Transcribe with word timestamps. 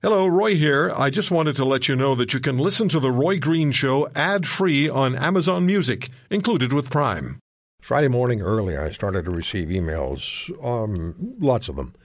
Hello, 0.00 0.28
Roy 0.28 0.54
here. 0.54 0.92
I 0.94 1.10
just 1.10 1.32
wanted 1.32 1.56
to 1.56 1.64
let 1.64 1.88
you 1.88 1.96
know 1.96 2.14
that 2.14 2.32
you 2.32 2.38
can 2.38 2.56
listen 2.56 2.88
to 2.90 3.00
The 3.00 3.10
Roy 3.10 3.40
Green 3.40 3.72
Show 3.72 4.08
ad 4.14 4.46
free 4.46 4.88
on 4.88 5.16
Amazon 5.16 5.66
Music, 5.66 6.10
included 6.30 6.72
with 6.72 6.88
Prime. 6.88 7.40
Friday 7.82 8.06
morning 8.06 8.40
early, 8.40 8.76
I 8.76 8.92
started 8.92 9.24
to 9.24 9.32
receive 9.32 9.70
emails, 9.70 10.52
um, 10.64 11.34
lots 11.40 11.68
of 11.68 11.74
them, 11.74 11.96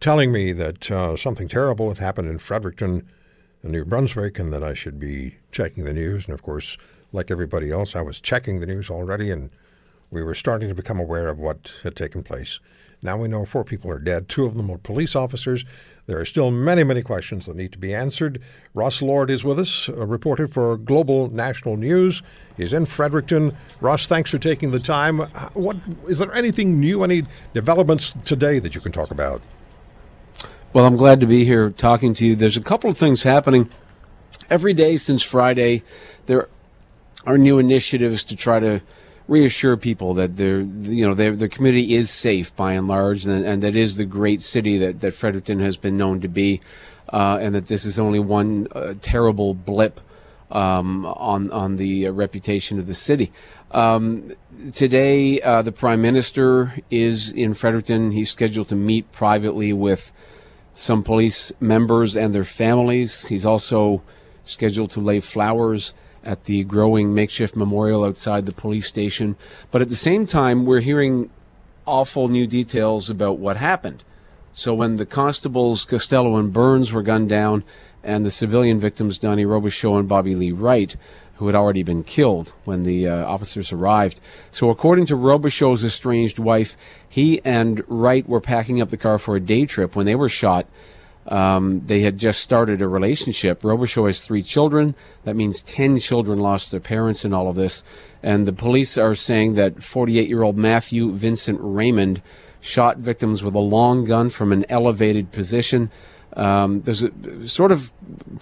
telling 0.00 0.32
me 0.32 0.54
that 0.54 0.90
uh, 0.90 1.18
something 1.18 1.46
terrible 1.46 1.90
had 1.90 1.98
happened 1.98 2.30
in 2.30 2.38
Fredericton, 2.38 3.06
New 3.62 3.84
Brunswick, 3.84 4.38
and 4.38 4.50
that 4.50 4.64
I 4.64 4.72
should 4.72 4.98
be 4.98 5.36
checking 5.52 5.84
the 5.84 5.92
news. 5.92 6.24
And 6.24 6.32
of 6.32 6.40
course, 6.40 6.78
like 7.12 7.30
everybody 7.30 7.70
else, 7.70 7.94
I 7.94 8.00
was 8.00 8.22
checking 8.22 8.60
the 8.60 8.66
news 8.66 8.88
already, 8.88 9.30
and 9.30 9.50
we 10.10 10.22
were 10.22 10.34
starting 10.34 10.70
to 10.70 10.74
become 10.74 10.98
aware 10.98 11.28
of 11.28 11.38
what 11.38 11.74
had 11.82 11.94
taken 11.94 12.22
place. 12.22 12.58
Now 13.04 13.18
we 13.18 13.28
know 13.28 13.44
four 13.44 13.64
people 13.64 13.90
are 13.90 13.98
dead. 13.98 14.30
Two 14.30 14.46
of 14.46 14.54
them 14.54 14.68
were 14.68 14.78
police 14.78 15.14
officers. 15.14 15.66
There 16.06 16.18
are 16.18 16.24
still 16.24 16.50
many, 16.50 16.84
many 16.84 17.02
questions 17.02 17.44
that 17.44 17.54
need 17.54 17.70
to 17.72 17.78
be 17.78 17.94
answered. 17.94 18.40
Ross 18.72 19.02
Lord 19.02 19.30
is 19.30 19.44
with 19.44 19.58
us, 19.58 19.88
a 19.88 20.06
reporter 20.06 20.46
for 20.46 20.78
Global 20.78 21.28
National 21.30 21.76
News. 21.76 22.22
He's 22.56 22.72
in 22.72 22.86
Fredericton. 22.86 23.56
Ross, 23.80 24.06
thanks 24.06 24.30
for 24.30 24.38
taking 24.38 24.70
the 24.70 24.80
time. 24.80 25.20
Uh, 25.20 25.26
what 25.52 25.76
is 26.08 26.18
there 26.18 26.34
anything 26.34 26.80
new, 26.80 27.04
any 27.04 27.26
developments 27.52 28.14
today 28.24 28.58
that 28.58 28.74
you 28.74 28.80
can 28.80 28.90
talk 28.90 29.10
about? 29.10 29.42
Well, 30.72 30.86
I'm 30.86 30.96
glad 30.96 31.20
to 31.20 31.26
be 31.26 31.44
here 31.44 31.70
talking 31.70 32.14
to 32.14 32.26
you. 32.26 32.34
There's 32.34 32.56
a 32.56 32.62
couple 32.62 32.88
of 32.88 32.96
things 32.96 33.22
happening 33.22 33.68
every 34.48 34.72
day 34.72 34.96
since 34.96 35.22
Friday. 35.22 35.82
There 36.24 36.48
are 37.26 37.36
new 37.36 37.58
initiatives 37.58 38.24
to 38.24 38.34
try 38.36 38.60
to 38.60 38.80
reassure 39.26 39.76
people 39.76 40.14
that 40.14 40.36
their 40.36 40.60
you 40.60 41.06
know 41.06 41.14
their 41.14 41.34
the 41.34 41.48
community 41.48 41.94
is 41.94 42.10
safe 42.10 42.54
by 42.56 42.72
and 42.72 42.88
large, 42.88 43.24
and, 43.24 43.44
and 43.44 43.62
that 43.62 43.76
is 43.76 43.96
the 43.96 44.04
great 44.04 44.40
city 44.40 44.78
that 44.78 45.00
that 45.00 45.12
Fredericton 45.12 45.60
has 45.60 45.76
been 45.76 45.96
known 45.96 46.20
to 46.20 46.28
be, 46.28 46.60
uh, 47.12 47.38
and 47.40 47.54
that 47.54 47.68
this 47.68 47.84
is 47.84 47.98
only 47.98 48.18
one 48.18 48.68
uh, 48.72 48.94
terrible 49.00 49.54
blip 49.54 50.00
um, 50.50 51.06
on 51.06 51.50
on 51.50 51.76
the 51.76 52.06
uh, 52.06 52.12
reputation 52.12 52.78
of 52.78 52.86
the 52.86 52.94
city. 52.94 53.32
Um, 53.70 54.32
today, 54.72 55.40
uh, 55.40 55.62
the 55.62 55.72
prime 55.72 56.00
minister 56.00 56.74
is 56.90 57.30
in 57.30 57.54
Fredericton. 57.54 58.12
He's 58.12 58.30
scheduled 58.30 58.68
to 58.68 58.76
meet 58.76 59.10
privately 59.10 59.72
with 59.72 60.12
some 60.74 61.02
police 61.02 61.52
members 61.60 62.16
and 62.16 62.34
their 62.34 62.44
families. 62.44 63.26
He's 63.26 63.46
also 63.46 64.02
scheduled 64.44 64.90
to 64.92 65.00
lay 65.00 65.20
flowers 65.20 65.94
at 66.22 66.44
the 66.44 66.64
growing 66.64 67.14
makeshift 67.14 67.54
memorial 67.54 68.04
outside 68.04 68.46
the 68.46 68.52
police 68.52 68.86
station. 68.86 69.36
But 69.70 69.82
at 69.82 69.88
the 69.88 69.96
same 69.96 70.26
time, 70.26 70.64
we're 70.64 70.80
hearing 70.80 71.30
awful 71.86 72.28
new 72.28 72.46
details 72.46 73.10
about 73.10 73.38
what 73.38 73.56
happened. 73.56 74.02
So 74.52 74.72
when 74.72 74.96
the 74.96 75.06
constables 75.06 75.84
Costello 75.84 76.36
and 76.36 76.52
Burns 76.52 76.92
were 76.92 77.02
gunned 77.02 77.28
down, 77.28 77.64
and 78.04 78.24
the 78.24 78.30
civilian 78.30 78.78
victims 78.78 79.18
Donnie 79.18 79.46
Robichaud 79.46 79.98
and 79.98 80.08
Bobbie 80.08 80.34
Lee 80.34 80.52
Wright, 80.52 80.94
who 81.36 81.46
had 81.46 81.56
already 81.56 81.82
been 81.82 82.04
killed 82.04 82.52
when 82.64 82.84
the 82.84 83.08
uh, 83.08 83.26
officers 83.26 83.72
arrived. 83.72 84.20
So 84.50 84.70
according 84.70 85.06
to 85.06 85.16
Robichaud's 85.16 85.84
estranged 85.84 86.38
wife, 86.38 86.76
he 87.08 87.40
and 87.44 87.82
Wright 87.88 88.28
were 88.28 88.40
packing 88.40 88.80
up 88.80 88.90
the 88.90 88.96
car 88.96 89.18
for 89.18 89.34
a 89.34 89.40
day 89.40 89.66
trip 89.66 89.96
when 89.96 90.06
they 90.06 90.14
were 90.14 90.28
shot 90.28 90.66
um, 91.26 91.82
they 91.86 92.02
had 92.02 92.18
just 92.18 92.40
started 92.40 92.82
a 92.82 92.88
relationship. 92.88 93.62
Robichaud 93.62 94.06
has 94.06 94.20
three 94.20 94.42
children. 94.42 94.94
That 95.24 95.36
means 95.36 95.62
10 95.62 95.98
children 95.98 96.38
lost 96.38 96.70
their 96.70 96.80
parents 96.80 97.24
in 97.24 97.32
all 97.32 97.48
of 97.48 97.56
this. 97.56 97.82
And 98.22 98.46
the 98.46 98.52
police 98.52 98.98
are 98.98 99.14
saying 99.14 99.54
that 99.54 99.82
48 99.82 100.28
year 100.28 100.42
old 100.42 100.56
Matthew 100.56 101.12
Vincent 101.12 101.58
Raymond 101.62 102.20
shot 102.60 102.98
victims 102.98 103.42
with 103.42 103.54
a 103.54 103.60
long 103.60 104.04
gun 104.04 104.30
from 104.30 104.52
an 104.52 104.64
elevated 104.68 105.32
position. 105.32 105.90
Um, 106.34 106.82
there's 106.82 107.02
a 107.02 107.48
sort 107.48 107.72
of 107.72 107.92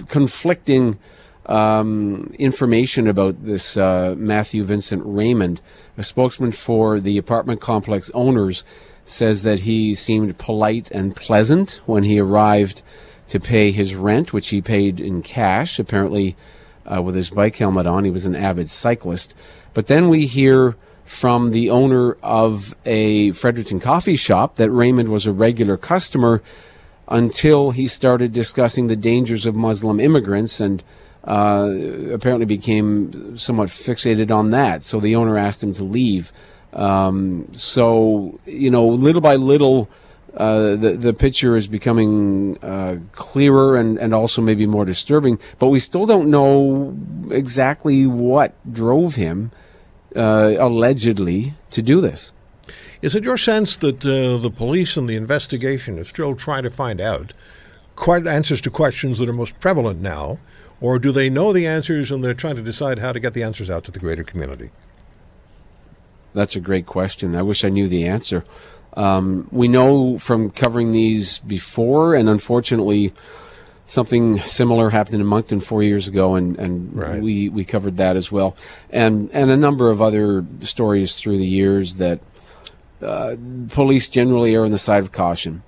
conflicting 0.09 0.99
um, 1.47 2.33
information 2.39 3.09
about 3.09 3.45
this 3.45 3.77
uh, 3.77 4.15
Matthew 4.17 4.65
Vincent 4.65 5.03
Raymond. 5.05 5.61
A 5.99 6.03
spokesman 6.03 6.53
for 6.53 7.01
the 7.01 7.19
apartment 7.19 7.61
complex 7.61 8.11
owners 8.15 8.65
says 9.05 9.43
that 9.43 9.61
he 9.61 9.95
seemed 9.95 10.39
polite 10.39 10.91
and 10.91 11.17
pleasant 11.17 11.81
when 11.87 12.05
he 12.05 12.21
arrived 12.21 12.83
to 13.29 13.41
pay 13.41 13.71
his 13.71 13.95
rent, 13.95 14.33
which 14.33 14.49
he 14.49 14.61
paid 14.61 15.01
in 15.01 15.23
cash, 15.23 15.79
apparently 15.79 16.37
uh, 16.87 17.01
with 17.01 17.15
his 17.15 17.31
bike 17.31 17.57
helmet 17.57 17.87
on. 17.87 18.05
He 18.05 18.11
was 18.11 18.27
an 18.27 18.37
avid 18.37 18.69
cyclist. 18.69 19.35
But 19.75 19.87
then 19.87 20.09
we 20.09 20.27
hear 20.27 20.77
from 21.05 21.51
the 21.51 21.71
owner 21.71 22.17
of 22.23 22.75
a 22.85 23.33
Fredericton 23.33 23.81
coffee 23.81 24.17
shop 24.17 24.57
that 24.57 24.71
Raymond 24.71 25.09
was 25.09 25.27
a 25.27 25.33
regular 25.33 25.77
customer 25.77 26.43
until 27.09 27.73
he 27.73 27.89
started 27.89 28.33
discussing 28.33 28.87
the 28.87 28.97
dangers 28.97 29.45
of 29.45 29.55
Muslim 29.55 30.01
immigrants 30.01 30.61
and 30.61 30.83
uh, 31.25 31.71
apparently 32.13 32.47
became 32.47 33.37
somewhat 33.37 33.69
fixated 33.69 34.31
on 34.31 34.51
that. 34.51 34.83
So 34.83 35.01
the 35.01 35.15
owner 35.15 35.39
asked 35.39 35.63
him 35.63 35.75
to 35.75 35.85
leave. 35.85 36.33
Um, 36.73 37.49
so 37.55 38.39
you 38.47 38.71
know, 38.71 38.87
little 38.89 39.21
by 39.21 39.37
little, 39.37 39.89
uh, 40.35 40.77
the 40.77 40.97
the 40.99 41.13
picture 41.13 41.57
is 41.57 41.67
becoming 41.67 42.59
uh, 42.63 42.97
clearer 43.13 43.77
and 43.77 43.99
and 43.99 44.15
also 44.15 44.41
maybe 44.41 44.67
more 44.67 44.85
disturbing. 44.85 45.39
But 45.59 45.69
we 45.69 45.81
still 45.81 46.07
don't 46.07 46.31
know 46.31 46.97
exactly 47.31 48.07
what 48.07 48.55
drove 48.71 49.17
him 49.17 49.51
uh, 50.17 50.55
allegedly 50.59 51.55
to 51.71 51.83
do 51.83 52.01
this. 52.01 52.33
Is 53.03 53.15
it 53.15 53.25
your 53.25 53.37
sense 53.37 53.77
that 53.79 54.07
uh, 54.07 54.37
the 54.39 54.51
police 54.51 54.97
and 54.97 55.09
the 55.09 55.17
investigation 55.17 55.99
are 55.99 56.05
still 56.05 56.37
trying 56.37 56.63
to 56.63 56.71
find 56.71 57.01
out 57.01 57.33
quite 57.97 58.27
answers 58.27 58.61
to 58.63 58.71
questions 58.71 59.19
that 59.19 59.29
are 59.29 59.33
most 59.33 59.59
prevalent 59.61 60.01
now, 60.01 60.39
or 60.81 60.99
do 60.99 61.13
they 61.13 61.29
know 61.29 61.53
the 61.53 61.67
answers 61.67 62.11
and 62.11 62.23
they're 62.23 62.33
trying 62.33 62.57
to 62.57 62.63
decide 62.63 63.01
how 63.01 63.13
to 63.13 63.21
get 63.21 63.35
the 63.35 63.43
answers 63.43 63.69
out 63.69 63.85
to 63.85 63.91
the 63.91 63.99
greater 63.99 64.25
community? 64.25 64.71
That's 66.35 66.57
a 66.57 66.61
great 66.61 66.87
question. 66.87 67.37
I 67.37 67.43
wish 67.43 67.65
I 67.65 67.69
knew 67.69 67.89
the 67.89 68.07
answer. 68.07 68.45
Um, 68.95 69.49
we 69.51 69.69
know 69.69 70.19
from 70.19 70.51
covering 70.51 70.93
these 70.93 71.39
before, 71.39 72.15
and 72.15 72.29
unfortunately, 72.29 73.13
something 73.87 74.39
similar 74.41 74.91
happened 74.91 75.21
in 75.21 75.27
Moncton 75.27 75.61
four 75.61 75.83
years 75.83 76.09
ago, 76.09 76.35
and, 76.35 76.59
and 76.59 76.95
right. 76.95 77.23
we, 77.23 77.49
we 77.49 77.65
covered 77.65 77.97
that 77.97 78.17
as 78.17 78.31
well, 78.31 78.57
and 78.91 79.31
and 79.33 79.51
a 79.51 79.57
number 79.57 79.91
of 79.91 80.01
other 80.03 80.45
stories 80.61 81.19
through 81.19 81.39
the 81.39 81.47
years 81.47 81.97
that 81.97 82.21
uh, 83.03 83.37
police 83.71 84.09
generally 84.09 84.55
are 84.55 84.65
on 84.65 84.71
the 84.71 84.79
side 84.79 85.03
of 85.03 85.13
caution. 85.13 85.63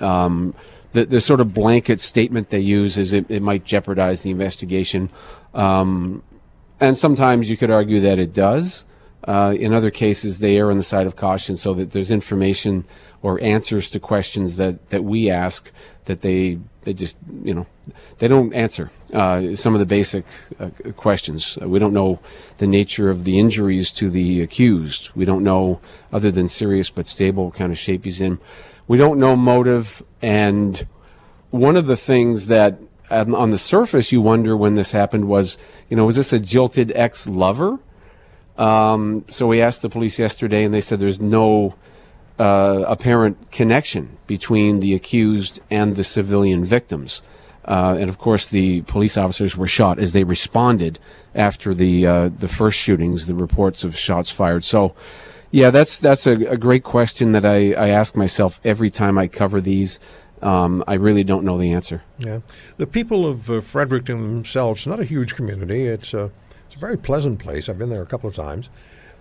Um, 0.00 0.54
the, 0.92 1.04
the 1.04 1.20
sort 1.20 1.40
of 1.40 1.52
blanket 1.52 2.00
statement 2.00 2.48
they 2.48 2.60
use 2.60 2.96
is 2.96 3.12
it, 3.12 3.30
it 3.30 3.42
might 3.42 3.64
jeopardize 3.64 4.22
the 4.22 4.30
investigation, 4.30 5.10
um, 5.54 6.22
and 6.78 6.96
sometimes 6.96 7.48
you 7.48 7.56
could 7.56 7.70
argue 7.70 8.00
that 8.00 8.18
it 8.18 8.32
does. 8.32 8.84
Uh, 9.26 9.56
in 9.58 9.74
other 9.74 9.90
cases, 9.90 10.38
they 10.38 10.56
err 10.56 10.70
on 10.70 10.76
the 10.76 10.82
side 10.82 11.06
of 11.06 11.16
caution 11.16 11.56
so 11.56 11.74
that 11.74 11.90
there's 11.90 12.10
information 12.10 12.84
or 13.22 13.42
answers 13.42 13.90
to 13.90 13.98
questions 13.98 14.56
that, 14.56 14.88
that 14.90 15.02
we 15.02 15.28
ask 15.28 15.72
that 16.04 16.20
they 16.20 16.58
they 16.82 16.94
just 16.94 17.18
you 17.42 17.52
know 17.52 17.66
they 18.18 18.28
don't 18.28 18.54
answer 18.54 18.90
uh, 19.12 19.54
some 19.54 19.74
of 19.74 19.80
the 19.80 19.86
basic 19.86 20.24
uh, 20.58 20.70
questions. 20.96 21.58
We 21.60 21.78
don't 21.78 21.92
know 21.92 22.20
the 22.58 22.66
nature 22.66 23.10
of 23.10 23.24
the 23.24 23.38
injuries 23.38 23.90
to 23.92 24.08
the 24.08 24.40
accused. 24.40 25.10
We 25.14 25.24
don't 25.24 25.42
know 25.42 25.80
other 26.12 26.30
than 26.30 26.48
serious 26.48 26.88
but 26.88 27.06
stable 27.06 27.50
kind 27.50 27.72
of 27.72 27.78
shape 27.78 28.04
he's 28.04 28.20
in. 28.20 28.38
We 28.88 28.96
don't 28.98 29.18
know 29.18 29.34
motive, 29.34 30.02
and 30.22 30.86
one 31.50 31.76
of 31.76 31.86
the 31.86 31.96
things 31.96 32.46
that 32.46 32.78
on 33.10 33.50
the 33.50 33.58
surface 33.58 34.12
you 34.12 34.20
wonder 34.20 34.56
when 34.56 34.76
this 34.76 34.92
happened 34.92 35.28
was 35.28 35.58
you 35.90 35.96
know 35.96 36.06
was 36.06 36.16
this 36.16 36.32
a 36.32 36.38
jilted 36.38 36.92
ex 36.94 37.26
lover? 37.26 37.80
Um, 38.58 39.24
so 39.28 39.46
we 39.46 39.60
asked 39.60 39.82
the 39.82 39.88
police 39.88 40.18
yesterday, 40.18 40.64
and 40.64 40.72
they 40.72 40.80
said 40.80 40.98
there's 40.98 41.20
no 41.20 41.74
uh, 42.38 42.84
apparent 42.86 43.50
connection 43.50 44.16
between 44.26 44.80
the 44.80 44.94
accused 44.94 45.60
and 45.70 45.96
the 45.96 46.04
civilian 46.04 46.64
victims. 46.64 47.22
Uh, 47.64 47.96
and 47.98 48.08
of 48.08 48.18
course, 48.18 48.46
the 48.46 48.82
police 48.82 49.16
officers 49.16 49.56
were 49.56 49.66
shot 49.66 49.98
as 49.98 50.12
they 50.12 50.24
responded 50.24 50.98
after 51.34 51.74
the 51.74 52.06
uh, 52.06 52.28
the 52.28 52.48
first 52.48 52.78
shootings, 52.78 53.26
the 53.26 53.34
reports 53.34 53.82
of 53.84 53.96
shots 53.96 54.30
fired. 54.30 54.62
So, 54.62 54.94
yeah, 55.50 55.70
that's 55.70 55.98
that's 55.98 56.26
a, 56.26 56.34
a 56.46 56.56
great 56.56 56.84
question 56.84 57.32
that 57.32 57.44
I, 57.44 57.72
I 57.72 57.88
ask 57.88 58.16
myself 58.16 58.60
every 58.64 58.90
time 58.90 59.18
I 59.18 59.26
cover 59.26 59.60
these. 59.60 59.98
Um, 60.42 60.84
I 60.86 60.94
really 60.94 61.24
don't 61.24 61.44
know 61.44 61.58
the 61.58 61.72
answer. 61.72 62.02
Yeah, 62.18 62.40
the 62.76 62.86
people 62.86 63.26
of 63.26 63.50
uh, 63.50 63.60
Fredericton 63.60 64.22
themselves, 64.22 64.86
not 64.86 65.00
a 65.00 65.04
huge 65.04 65.34
community. 65.34 65.86
It's 65.86 66.14
a 66.14 66.30
a 66.74 66.78
very 66.78 66.98
pleasant 66.98 67.38
place. 67.38 67.68
I've 67.68 67.78
been 67.78 67.90
there 67.90 68.02
a 68.02 68.06
couple 68.06 68.28
of 68.28 68.34
times. 68.34 68.68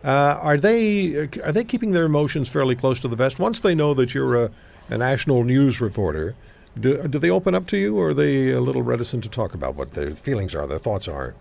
Uh, 0.04 0.38
are 0.42 0.58
they 0.58 1.16
are 1.16 1.52
they 1.52 1.64
keeping 1.64 1.92
their 1.92 2.06
emotions 2.06 2.48
fairly 2.48 2.76
close 2.76 3.00
to 3.00 3.08
the 3.08 3.16
vest? 3.16 3.40
Once 3.40 3.60
they 3.60 3.76
know 3.76 3.94
that 3.94 4.14
you're 4.14 4.46
a, 4.46 4.52
a 4.90 4.98
national 4.98 5.44
news 5.44 5.82
reporter, 5.82 6.36
do, 6.80 7.08
do 7.08 7.18
they 7.18 7.30
open 7.30 7.56
up 7.56 7.66
to 7.68 7.78
you, 7.78 7.98
or 7.98 8.10
are 8.10 8.14
they 8.14 8.52
a 8.52 8.62
little 8.62 8.84
reticent 8.84 9.24
to 9.24 9.30
talk 9.30 9.54
about 9.54 9.76
what 9.76 9.94
their 9.94 10.12
feelings 10.12 10.54
are, 10.54 10.68
their 10.68 10.80
thoughts 10.80 11.08
are? 11.08 11.34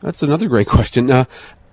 That's 0.00 0.22
another 0.22 0.48
great 0.48 0.68
question. 0.68 1.10
Uh, 1.10 1.24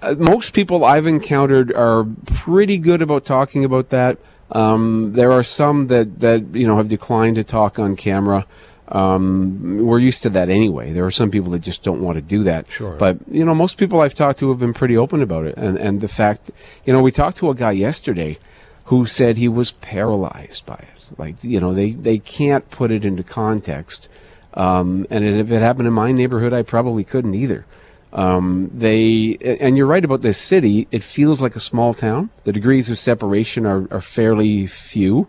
uh, 0.01 0.15
most 0.18 0.54
people 0.54 0.83
I've 0.83 1.07
encountered 1.07 1.71
are 1.74 2.06
pretty 2.25 2.77
good 2.77 3.01
about 3.01 3.25
talking 3.25 3.63
about 3.63 3.89
that. 3.89 4.18
Um, 4.51 5.13
there 5.13 5.31
are 5.31 5.44
some 5.44 5.88
that, 5.88 6.19
that 6.19 6.56
you 6.56 6.68
know 6.68 6.77
have 6.77 6.89
declined 6.89 7.38
to 7.38 7.44
talk 7.44 7.80
on 7.80 7.95
camera. 7.95 8.45
Um, 8.93 9.85
we're 9.85 9.99
used 9.99 10.21
to 10.21 10.29
that 10.29 10.49
anyway. 10.49 10.93
There 10.93 11.03
are 11.03 11.11
some 11.11 11.31
people 11.31 11.51
that 11.51 11.59
just 11.59 11.83
don't 11.83 12.01
want 12.01 12.17
to 12.17 12.21
do 12.21 12.43
that. 12.43 12.71
Sure. 12.71 12.95
But 12.95 13.17
you 13.29 13.43
know, 13.43 13.55
most 13.55 13.77
people 13.77 13.99
I've 14.01 14.13
talked 14.13 14.39
to 14.39 14.49
have 14.49 14.59
been 14.59 14.73
pretty 14.73 14.95
open 14.95 15.21
about 15.21 15.45
it, 15.45 15.57
and 15.57 15.77
and 15.77 15.99
the 15.99 16.07
fact, 16.07 16.51
you 16.85 16.93
know, 16.93 17.01
we 17.01 17.11
talked 17.11 17.37
to 17.37 17.49
a 17.49 17.55
guy 17.55 17.71
yesterday 17.71 18.37
who 18.85 19.05
said 19.05 19.37
he 19.37 19.47
was 19.47 19.71
paralyzed 19.71 20.65
by 20.65 20.75
it. 20.75 21.17
Like 21.17 21.43
you 21.43 21.59
know, 21.59 21.73
they 21.73 21.91
they 21.91 22.19
can't 22.19 22.69
put 22.69 22.91
it 22.91 23.03
into 23.03 23.23
context. 23.23 24.09
Um, 24.53 25.07
and 25.09 25.25
if 25.25 25.51
it 25.51 25.59
happened 25.59 25.87
in 25.87 25.93
my 25.93 26.11
neighborhood, 26.11 26.53
I 26.53 26.61
probably 26.61 27.03
couldn't 27.03 27.33
either. 27.33 27.65
Um, 28.13 28.69
they 28.71 29.37
and 29.41 29.75
you're 29.75 29.87
right 29.87 30.05
about 30.05 30.21
this 30.21 30.37
city. 30.37 30.87
It 30.91 31.01
feels 31.01 31.41
like 31.41 31.55
a 31.55 31.59
small 31.59 31.95
town. 31.95 32.29
The 32.43 32.53
degrees 32.53 32.91
of 32.91 32.99
separation 32.99 33.65
are, 33.65 33.87
are 33.89 34.01
fairly 34.01 34.67
few, 34.67 35.27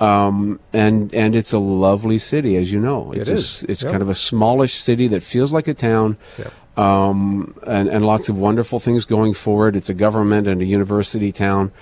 um, 0.00 0.60
and 0.72 1.12
and 1.14 1.34
it's 1.34 1.52
a 1.52 1.58
lovely 1.58 2.18
city, 2.18 2.56
as 2.56 2.72
you 2.72 2.80
know. 2.80 3.12
It's 3.12 3.28
It 3.28 3.32
a 3.66 3.70
it's 3.72 3.82
Yep. 3.82 3.90
kind 3.92 4.02
of 4.02 4.08
a 4.08 4.14
smallish 4.14 4.74
city 4.74 5.08
that 5.08 5.22
feels 5.22 5.52
like 5.52 5.68
a 5.68 5.74
town, 5.74 6.16
Yep. 6.38 6.52
um, 6.78 7.54
and 7.66 7.88
and 7.88 8.04
lots 8.06 8.28
of 8.28 8.36
wonderful 8.38 8.78
things 8.80 9.04
going 9.04 9.34
forward. 9.34 9.76
It's 9.76 9.88
a 9.88 9.94
government 9.94 10.46
and 10.48 10.60
a 10.60 10.64
university 10.64 11.32
town. 11.32 11.72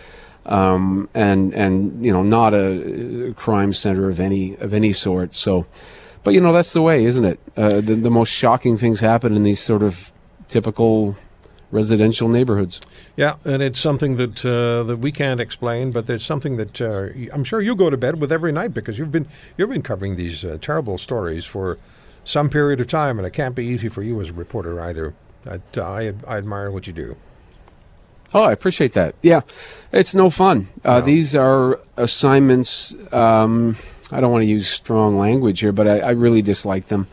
Um, 0.46 1.08
and 1.14 1.55
and 1.55 2.05
you 2.05 2.12
know 2.12 2.22
not 2.22 2.52
a 2.52 3.31
uh, 3.31 3.32
crime 3.32 3.72
center 3.72 4.11
of 4.11 4.20
any 4.20 4.56
of 4.60 4.75
any 4.75 4.93
sort. 4.93 5.32
So, 5.34 5.67
but 6.22 6.34
you 6.34 6.40
know 6.40 6.52
that's 6.52 6.75
the 6.75 6.82
way, 6.82 7.06
isn't 7.06 7.25
it? 7.25 7.40
Uh, 7.56 7.81
the 7.81 7.94
the 7.94 8.10
most 8.10 8.28
shocking 8.28 8.76
things 8.76 9.00
happen 9.00 9.34
in 9.37 9.43
these 9.43 9.58
sort 9.60 9.82
of 9.82 10.12
typical 10.49 11.17
residential 11.74 12.28
neighborhoods. 12.28 12.80
Yeah, 13.16 13.36
and 13.44 13.62
it's 13.62 13.80
something 13.80 14.16
that 14.16 14.44
uh, 14.46 14.84
that 14.84 14.98
we 14.98 15.12
can't 15.12 15.40
explain, 15.40 15.90
but 15.90 16.06
there's 16.06 16.24
something 16.24 16.56
that 16.56 16.80
uh, 16.80 17.08
I'm 17.32 17.44
sure 17.44 17.60
you 17.60 17.74
go 17.74 17.90
to 17.90 17.96
bed 17.96 18.20
with 18.20 18.32
every 18.32 18.52
night 18.52 18.72
because 18.72 18.98
you've 18.98 19.12
been 19.12 19.26
you've 19.58 19.70
been 19.70 19.82
covering 19.82 20.16
these 20.16 20.44
uh, 20.44 20.56
terrible 20.60 20.96
stories 20.96 21.44
for 21.44 21.78
some 22.24 22.48
period 22.48 22.80
of 22.80 22.86
time, 22.86 23.18
and 23.18 23.26
it 23.26 23.32
can't 23.32 23.54
be 23.54 23.66
easy 23.66 23.88
for 23.88 24.02
you 24.02 24.20
as 24.20 24.30
a 24.30 24.32
reporter 24.32 24.80
either. 24.80 25.14
Uh, 25.46 25.58
I 25.76 26.14
I 26.26 26.38
admire 26.38 26.70
what 26.70 26.86
you 26.86 26.92
do. 26.92 27.16
Oh, 28.32 28.42
I 28.42 28.52
appreciate 28.52 28.94
that. 28.94 29.14
Yeah, 29.22 29.42
it's 29.92 30.14
no 30.14 30.28
fun. 30.28 30.68
Uh, 30.84 31.00
These 31.00 31.36
are 31.36 31.78
assignments. 31.96 32.94
Um, 33.12 33.76
I 34.10 34.20
don't 34.20 34.32
want 34.32 34.42
to 34.42 34.48
use 34.48 34.66
strong 34.68 35.18
language 35.18 35.60
here, 35.60 35.72
but 35.72 35.86
I, 35.86 36.00
I 36.00 36.10
really 36.10 36.42
dislike 36.42 36.86
them, 36.86 37.06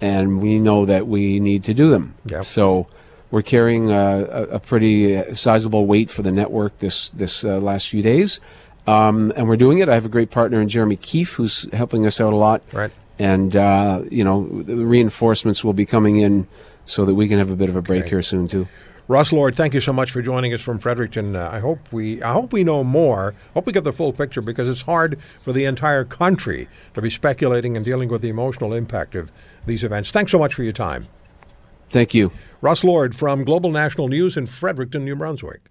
and 0.00 0.40
we 0.40 0.60
know 0.60 0.86
that 0.86 1.08
we 1.08 1.40
need 1.40 1.64
to 1.64 1.74
do 1.74 1.90
them. 1.90 2.14
Yep. 2.26 2.44
So 2.44 2.86
we're 3.30 3.42
carrying 3.42 3.90
a, 3.90 4.48
a, 4.52 4.58
pretty 4.58 5.16
uh, 5.16 5.34
sizable 5.34 5.86
weight 5.86 6.10
for 6.10 6.22
the 6.22 6.32
network 6.32 6.78
this 6.78 7.10
this 7.10 7.44
uh, 7.44 7.58
last 7.58 7.88
few 7.88 8.02
days, 8.02 8.40
um, 8.86 9.32
and 9.36 9.48
we're 9.48 9.56
doing 9.56 9.78
it. 9.78 9.88
I 9.88 9.94
have 9.94 10.04
a 10.04 10.10
great 10.10 10.30
partner 10.30 10.60
in 10.60 10.68
Jeremy 10.68 10.96
Keefe 10.96 11.34
who's 11.34 11.68
helping 11.72 12.06
us 12.06 12.20
out 12.20 12.32
a 12.32 12.36
lot. 12.36 12.62
Right. 12.72 12.90
And 13.18 13.54
uh, 13.54 14.02
you 14.10 14.24
know, 14.24 14.62
the 14.62 14.84
reinforcements 14.84 15.62
will 15.62 15.74
be 15.74 15.86
coming 15.86 16.18
in 16.18 16.48
so 16.86 17.04
that 17.04 17.14
we 17.14 17.28
can 17.28 17.38
have 17.38 17.50
a 17.50 17.56
bit 17.56 17.68
of 17.68 17.76
a 17.76 17.82
break 17.82 18.02
Okay. 18.02 18.10
here 18.10 18.22
soon 18.22 18.48
too. 18.48 18.66
Ross 19.06 19.32
Lord, 19.32 19.56
thank 19.56 19.74
you 19.74 19.80
so 19.80 19.92
much 19.92 20.12
for 20.12 20.22
joining 20.22 20.54
us 20.54 20.60
from 20.60 20.78
Fredericton. 20.78 21.34
Uh, 21.34 21.50
I 21.52 21.58
hope 21.58 21.92
we 21.92 22.22
I 22.22 22.32
hope 22.32 22.52
we 22.52 22.62
know 22.62 22.84
more. 22.84 23.34
Hope 23.54 23.66
we 23.66 23.72
get 23.72 23.82
the 23.82 23.92
full 23.92 24.12
picture 24.12 24.40
because 24.40 24.68
it's 24.68 24.82
hard 24.82 25.18
for 25.42 25.52
the 25.52 25.64
entire 25.64 26.04
country 26.04 26.68
to 26.94 27.02
be 27.02 27.10
speculating 27.10 27.76
and 27.76 27.84
dealing 27.84 28.08
with 28.08 28.22
the 28.22 28.28
emotional 28.28 28.72
impact 28.72 29.16
of 29.16 29.32
these 29.66 29.82
events. 29.82 30.12
Thanks 30.12 30.30
so 30.30 30.38
much 30.38 30.54
for 30.54 30.62
your 30.62 30.72
time. 30.72 31.08
Thank 31.90 32.14
you. 32.14 32.30
Ross 32.62 32.84
Lord 32.84 33.16
from 33.16 33.42
Global 33.42 33.72
National 33.72 34.08
News 34.08 34.36
in 34.36 34.44
Fredericton, 34.44 35.02
New 35.06 35.16
Brunswick. 35.16 35.70